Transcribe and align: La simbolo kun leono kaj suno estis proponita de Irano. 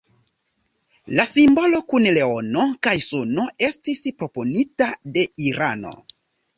La 1.19 1.25
simbolo 1.31 1.83
kun 1.93 2.09
leono 2.17 2.65
kaj 2.89 2.97
suno 3.11 3.47
estis 3.71 4.05
proponita 4.19 4.93
de 5.17 5.31
Irano. 5.51 5.99